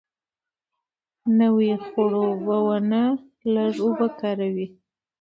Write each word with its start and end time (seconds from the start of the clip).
نوې 1.39 1.71
خړوبونه 1.85 3.01
لږه 3.53 3.81
اوبه 3.85 4.07
کاروي. 4.19 4.67